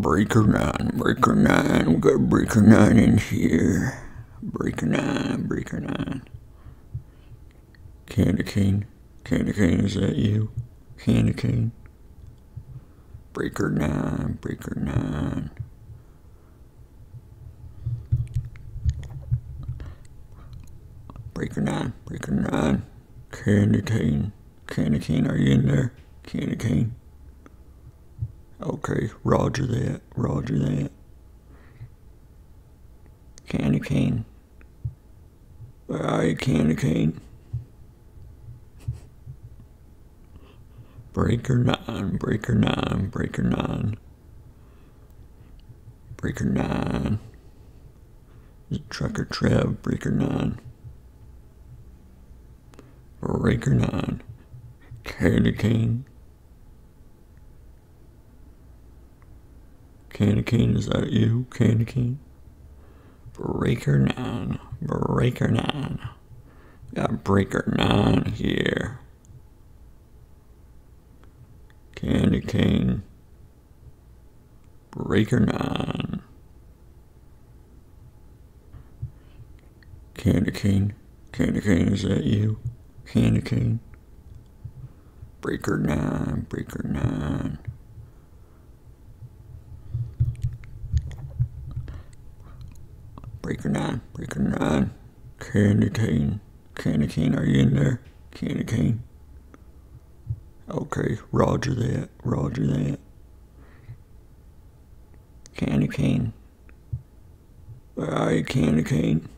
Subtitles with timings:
[0.00, 3.98] Breaker 9, Breaker 9, we got Breaker 9 in here.
[4.40, 6.22] Breaker 9, Breaker 9.
[8.06, 8.86] Candy Cane,
[9.24, 10.52] Candy Cane, is that you?
[10.98, 11.72] Candy Cane?
[13.32, 15.50] Breaker 9, Breaker 9.
[21.34, 22.86] Breaker 9, Breaker 9.
[23.32, 24.32] Candy Cane,
[24.68, 25.92] Candy Cane, are you in there?
[26.22, 26.94] Candy Cane?
[28.60, 30.90] Okay, roger that, roger that.
[33.46, 34.24] Candy cane.
[35.86, 37.20] Where are you, candy cane?
[41.12, 43.96] Breaker 9, Breaker 9, Breaker 9.
[46.16, 47.18] Breaker 9.
[48.70, 50.60] Is it Trucker Trev, Breaker 9.
[53.20, 54.22] Breaker 9.
[55.04, 56.04] Candy cane.
[60.18, 62.18] Candy cane, is that you, Candy cane?
[63.34, 66.08] Breaker 9, Breaker 9.
[66.92, 68.98] Got Breaker 9 here.
[71.94, 73.04] Candy cane.
[74.90, 76.22] Breaker 9.
[80.14, 80.94] Candy cane.
[81.30, 82.58] Candy cane, is that you?
[83.06, 83.78] Candy cane.
[85.40, 87.58] Breaker 9, Breaker 9.
[93.58, 94.90] Breaker 9, Breaker 9.
[95.40, 96.40] Candy cane.
[96.76, 98.00] Candy cane, are you in there?
[98.30, 99.02] Candy cane.
[100.70, 103.00] Okay, roger that, roger that.
[105.56, 106.32] Candy cane.
[107.96, 109.28] Where are you, Candy cane?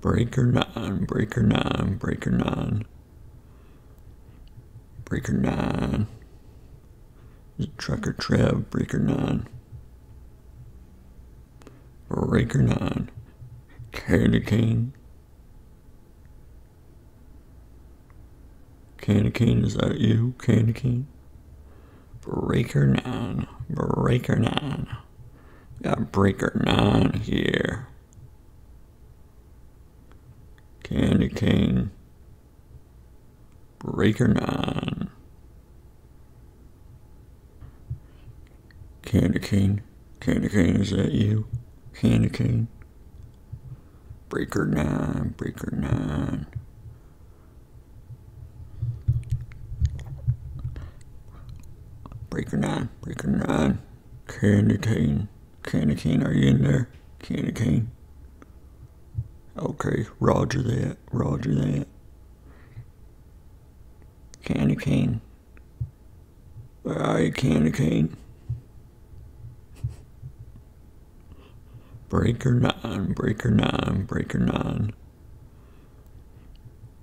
[0.00, 2.86] Breaker 9, Breaker 9, Breaker 9.
[5.04, 6.06] Breaker 9.
[7.58, 9.48] Is it Trucker Trev, Breaker 9.
[12.08, 13.10] Breaker 9.
[13.92, 14.94] Candy cane.
[18.98, 21.06] Candy cane, is that you, Candy cane?
[22.22, 23.46] Breaker 9.
[23.68, 24.96] Breaker 9.
[25.82, 27.88] Got Breaker 9 here.
[30.82, 31.90] Candy cane.
[33.78, 35.10] Breaker 9.
[39.02, 39.82] Candy cane.
[40.20, 41.46] Candy cane, is that you?
[41.94, 42.68] Candy cane.
[44.28, 46.46] Breaker 9, Breaker 9.
[52.30, 53.78] Breaker 9, Breaker 9.
[54.28, 55.28] Candy cane.
[55.62, 56.88] Candy cane, are you in there?
[57.18, 57.90] Candy cane.
[59.58, 61.88] Okay, roger that, roger that.
[64.44, 65.20] Candy cane.
[66.82, 68.16] Where are you, Candy cane?
[72.08, 74.94] Breaker 9, Breaker 9, Breaker 9.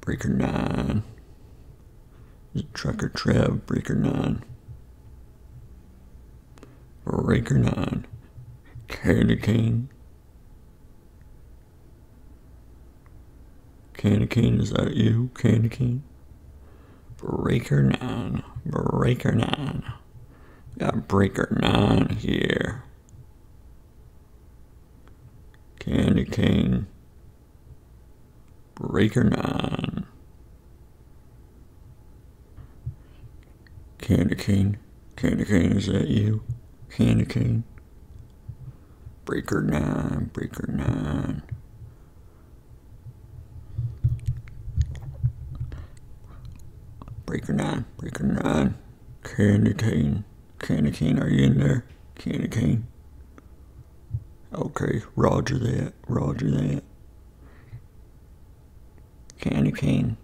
[0.00, 1.02] Breaker 9.
[2.54, 4.42] Is it Trucker Trev, Breaker 9.
[7.04, 8.06] Breaker 9.
[8.88, 9.90] Candy cane.
[13.92, 16.04] Candy cane, is that you, Candy cane?
[17.18, 19.92] Breaker 9, Breaker 9.
[20.78, 22.85] Got Breaker 9 here.
[25.86, 26.88] Candy cane.
[28.74, 30.04] Breaker 9.
[33.98, 34.78] Candy cane.
[35.14, 36.42] Candy cane, is that you?
[36.90, 37.62] Candy cane.
[39.24, 41.42] Breaker 9, Breaker 9.
[47.26, 48.74] Breaker 9, Breaker 9.
[49.22, 50.24] Candy cane.
[50.58, 51.86] Candy cane, are you in there?
[52.16, 52.88] Candy cane.
[54.54, 56.84] Okay, roger that, roger that.
[59.40, 60.16] Candy cane.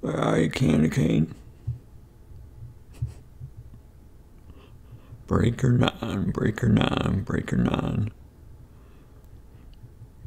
[0.00, 1.34] Where are you, Candy cane?
[5.26, 8.10] Breaker 9, Breaker 9, Breaker 9.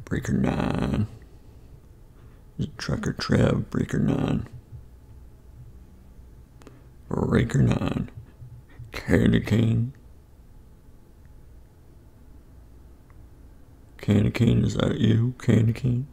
[0.04, 1.06] Breaker 9.
[2.58, 4.48] Is it Trucker Trev, Breaker 9.
[7.08, 8.10] Breaker 9.
[8.92, 9.92] Candy cane.
[14.02, 16.08] Candy cane, is that you, Candy cane?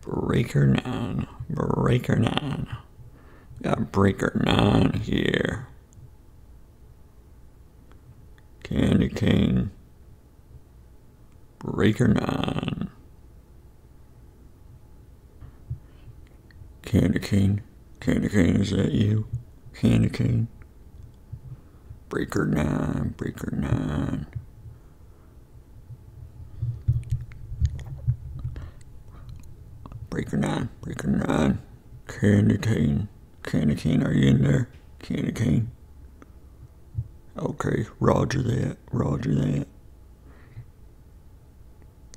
[0.00, 2.76] Breaker 9, Breaker 9.
[3.62, 5.68] Got Breaker 9 here.
[8.64, 9.70] Candy cane.
[11.60, 12.90] Breaker 9.
[16.82, 17.62] Candy cane.
[18.00, 19.28] Candy cane, is that you?
[19.72, 20.48] Candy cane.
[22.08, 24.26] Breaker nine, breaker nine.
[30.32, 31.58] Breaker 9, Breaker 9,
[32.08, 33.08] Candy Cane,
[33.42, 34.70] Candy Cane, are you in there?
[34.98, 35.70] Candy Cane.
[37.36, 39.66] Okay, roger that, roger that.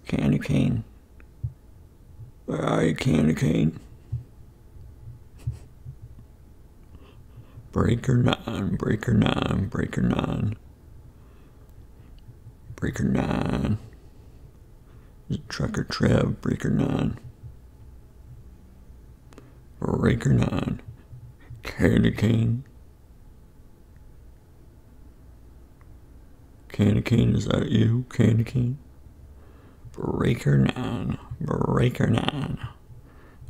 [0.08, 0.86] Candy Cane.
[2.46, 3.82] Where are you, Candy Cane?
[7.74, 10.56] Breaker 9, Breaker 9, Breaker 9.
[12.78, 13.78] Breaker 9.
[15.50, 17.20] Trucker Trev, Breaker 9.
[19.80, 20.82] Breaker 9,
[21.64, 22.64] Candy Cane.
[26.70, 28.78] Candy Cane, is that you, Candy Cane?
[29.92, 32.68] Breaker 9, Breaker 9.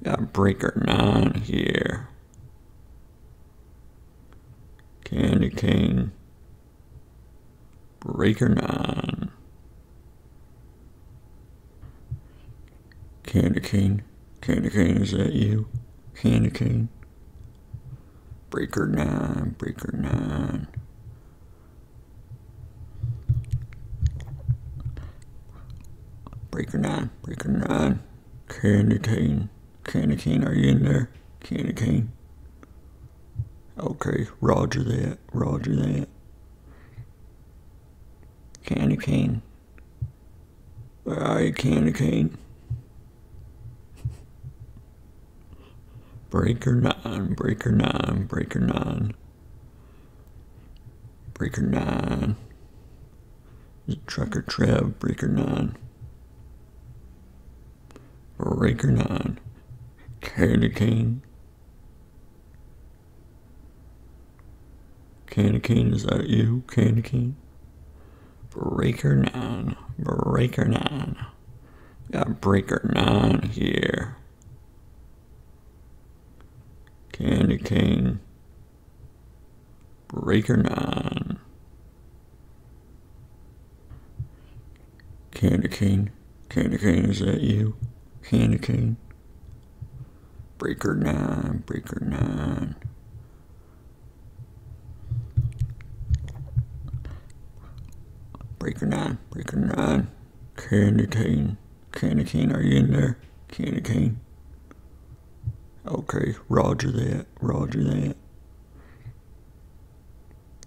[0.04, 2.10] Got Breaker 9 here.
[5.04, 6.12] Candy Cane.
[8.00, 9.32] Breaker 9.
[13.24, 14.04] Candy Cane.
[14.42, 15.68] Candy Cane, is that you?
[16.16, 16.90] Candy cane.
[18.50, 20.68] Breaker nine, breaker nine.
[26.50, 28.00] Breaker nine, breaker nine.
[28.48, 29.50] Candy cane.
[29.84, 31.10] Candy cane, are you in there?
[31.42, 32.12] Candy cane.
[33.78, 36.08] Okay, roger that, roger that.
[38.64, 39.42] Candy cane.
[41.04, 42.38] Where are you, candy cane?
[46.36, 49.14] Breaker nine, breaker nine, breaker nine.
[51.34, 52.36] Breaker nine.
[53.88, 55.78] Is Trucker Trev, breaker nine.
[58.38, 59.40] Breaker nine.
[60.20, 61.22] Candy cane.
[65.28, 67.38] Candy cane, is that you, Candy cane?
[68.50, 71.16] Breaker nine, breaker nine.
[72.12, 74.18] Got breaker nine here.
[77.18, 78.20] Candy cane.
[80.10, 81.40] Breaker nine.
[85.32, 86.12] Candy cane.
[86.50, 87.78] Candy cane, is that you?
[88.22, 88.98] Candy cane.
[90.58, 92.76] Breaker nine, breaker nine.
[98.60, 100.12] Breaker nine, breaker nine.
[100.58, 101.58] Candy cane.
[101.94, 103.18] Candy cane, are you in there?
[103.48, 104.20] Candy cane.
[105.88, 108.18] Okay, roger that, roger that.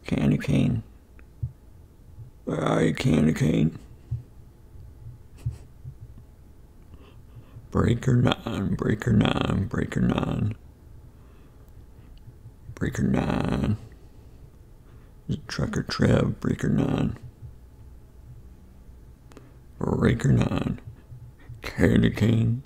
[0.07, 0.85] Candy cane.
[2.45, 3.79] Where are you, candy cane?
[7.73, 10.55] Breaker nine, breaker nine, breaker nine.
[12.77, 13.77] Breaker nine.
[15.29, 17.19] Is it Trucker Trev, breaker nine.
[19.81, 20.81] Breaker nine.
[21.61, 22.63] Candy cane.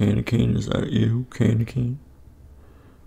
[0.00, 1.98] Candy cane, is that you, Candy cane?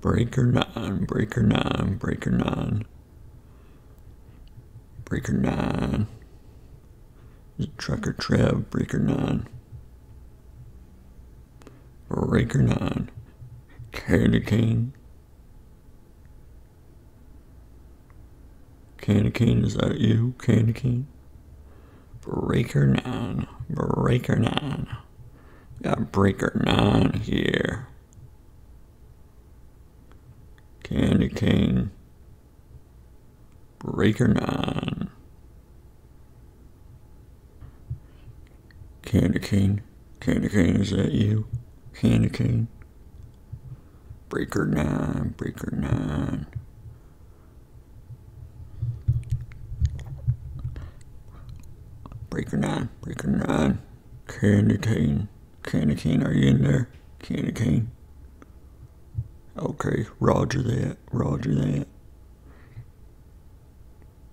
[0.01, 2.87] Breaker 9, breaker 9, breaker 9.
[5.05, 6.07] Breaker 9.
[7.59, 9.49] Is Trucker Trev, breaker 9.
[12.11, 13.09] Breaker 9.
[13.93, 14.93] Candy cane.
[18.99, 21.07] Candy cane, is that you, Candy cane?
[22.21, 24.89] Breaker 9, breaker 9.
[25.83, 27.87] Got breaker 9 here.
[30.83, 31.93] Candy cane.
[33.79, 35.11] Breaker 9.
[39.03, 39.83] Candy cane.
[40.19, 41.47] Candy cane, is that you?
[42.01, 42.67] Candy cane.
[44.31, 46.47] Breaker 9, breaker 9.
[52.31, 53.83] Breaker Breaker 9, Breaker 9.
[54.29, 55.29] Candy cane.
[55.63, 56.89] Candy cane, are you in there?
[57.19, 57.91] Candy cane.
[59.59, 61.87] Okay, roger that, roger that.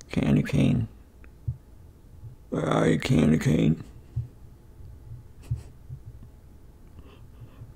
[0.09, 0.87] Candy cane.
[2.49, 3.83] Where are you, Candy cane?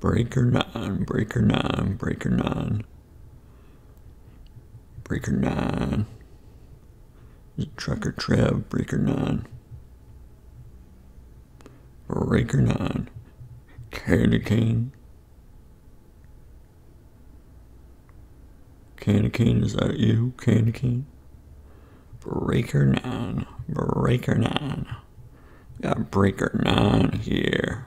[0.02, 2.84] Breaker 9, Breaker 9, Breaker 9.
[5.04, 6.08] Breaker 9.
[7.78, 9.46] Trucker Trev, Breaker 9.
[12.08, 13.10] Breaker 9.
[13.92, 14.92] Candy cane.
[19.00, 21.06] Candy cane, is that you, Candy cane?
[22.20, 24.96] Breaker 9, Breaker 9.
[25.80, 27.86] Got Breaker 9 here.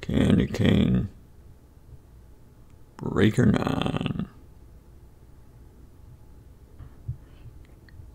[0.00, 1.08] Candy cane.
[2.96, 4.28] Breaker 9.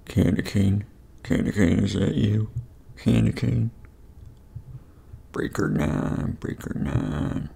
[0.06, 0.86] Candy cane.
[1.24, 2.50] Candy cane, is that you?
[2.98, 3.72] Candy cane.
[5.32, 7.50] Breaker 9, Breaker 9.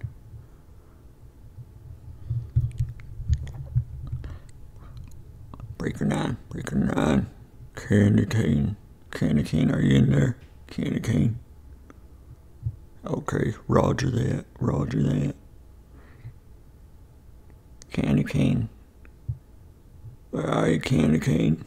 [5.78, 7.30] Breaker 9, Breaker 9.
[7.74, 8.76] Candy cane.
[9.10, 10.36] Candy cane, are you in there?
[10.66, 11.38] Candy cane.
[13.06, 15.34] Okay, roger that, roger that.
[17.90, 18.68] Candy cane.
[20.30, 21.64] Where are you, Candy cane?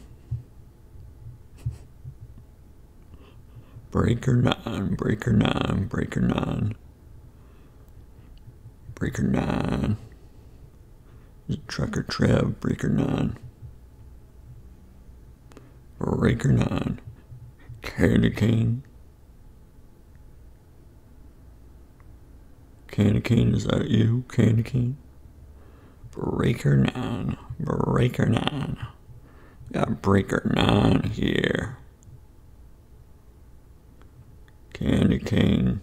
[3.90, 6.74] Breaker 9, Breaker 9, Breaker 9.
[8.94, 9.96] Breaker 9.
[11.66, 13.36] Trucker Trev, Breaker 9.
[15.98, 17.00] Breaker 9.
[17.82, 18.84] Candy cane.
[22.94, 24.96] Candy cane, is that you, Candy cane?
[26.12, 28.86] Breaker 9, Breaker 9.
[29.72, 31.78] Got Breaker 9 here.
[34.72, 35.80] Candy cane.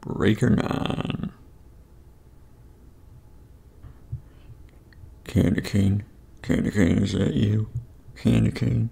[0.00, 1.32] Breaker 9.
[5.24, 6.04] Candy cane.
[6.42, 7.68] Candy cane, is that you?
[8.14, 8.90] Candy cane.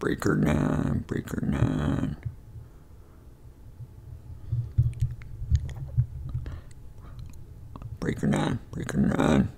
[0.00, 2.16] Breaker 9, Breaker 9.
[8.14, 9.48] Breaker 9, Breaker 9.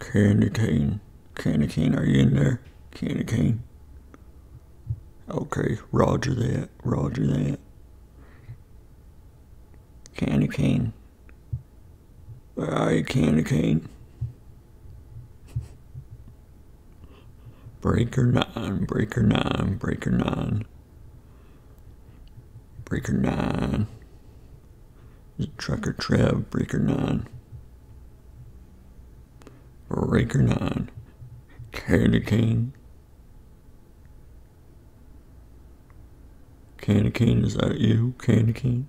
[0.00, 1.00] Candy cane.
[1.34, 2.62] Candy cane, are you in there?
[2.92, 3.62] Candy cane.
[5.28, 7.58] Okay, roger that, roger that.
[10.16, 10.94] Candy cane.
[12.54, 13.86] Where are you, Candy cane?
[17.82, 20.64] Breaker 9, Breaker 9, Breaker 9.
[22.86, 23.86] Breaker 9.
[25.38, 27.28] Is it Trucker Trev, Breaker 9.
[29.96, 30.90] Breaker 9.
[31.72, 32.74] Candy cane.
[36.76, 38.88] Candy cane, is that you, Candy cane?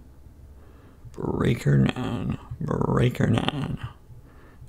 [1.14, 3.88] Breaker 9, Breaker 9.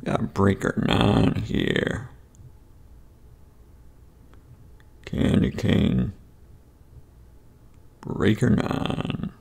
[0.05, 2.09] Got Breaker 9 here.
[5.07, 6.13] Candy cane.
[8.01, 9.33] Breaker 9.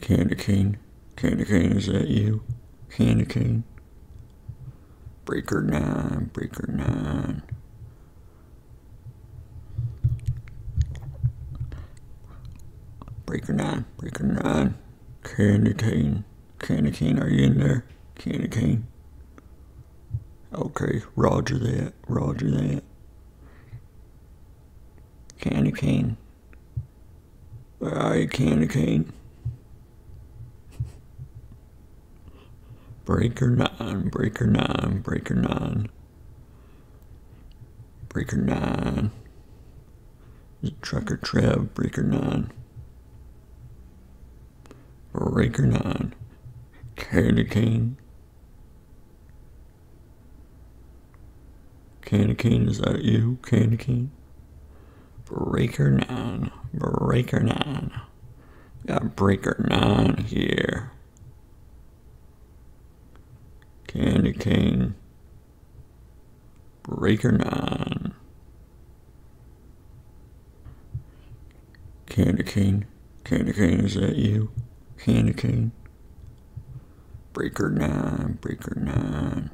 [0.00, 0.78] Candy cane.
[1.16, 2.42] Candy cane, is that you?
[2.94, 3.64] Candy cane.
[5.24, 7.42] Breaker 9, Breaker 9.
[13.24, 14.74] Breaker 9, Breaker 9.
[15.24, 16.24] Candy cane.
[16.58, 17.86] Candy cane, are you in there?
[18.14, 18.86] Candy cane.
[20.54, 22.84] Okay, roger that, roger that.
[25.40, 26.18] Candy cane.
[27.78, 29.14] Where are you, Candy cane?
[33.12, 35.90] Breaker 9, Breaker 9, Breaker 9.
[38.08, 39.10] Breaker 9.
[40.80, 42.50] Trucker Trev, Breaker 9.
[45.12, 46.14] Breaker 9.
[46.96, 47.98] Candy cane.
[52.00, 54.10] Candy cane, is that you, Candy cane?
[55.26, 57.92] Breaker 9, Breaker 9.
[58.86, 60.92] Got Breaker 9 here.
[63.92, 64.94] Candy cane.
[66.82, 68.14] Breaker 9.
[72.06, 72.86] Candy cane.
[73.22, 74.50] Candy cane, is that you?
[74.96, 75.72] Candy cane.
[77.34, 79.50] Breaker 9, Breaker 9.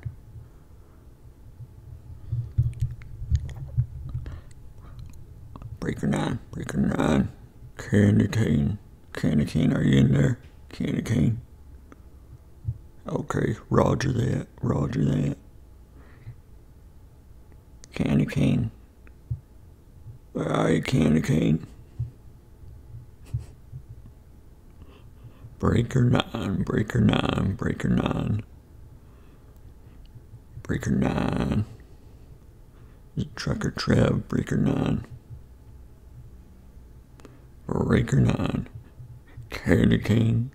[5.81, 7.29] Breaker 9, Breaker 9.
[7.77, 8.79] Candy cane.
[9.13, 10.39] Candy cane, are you in there?
[10.69, 11.41] Candy cane.
[13.09, 15.39] Okay, roger that, roger that.
[17.95, 18.71] Candy cane.
[20.35, 21.67] Where are you, Candy cane?
[25.59, 28.45] Breaker 9, Breaker 9, Breaker 9.
[30.63, 31.65] Breaker 9.
[33.17, 35.07] Is it Trucker Trev, Breaker 9.
[37.67, 38.69] Breaker 9.
[39.49, 40.51] Candy cane.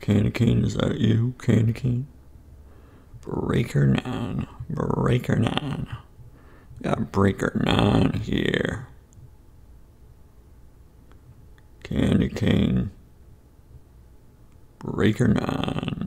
[0.00, 2.06] Candy cane, is that you, Candy cane?
[3.20, 5.86] Breaker 9, Breaker 9.
[6.82, 8.86] Got Breaker 9 here.
[11.82, 12.90] Candy cane.
[14.78, 15.99] Breaker 9.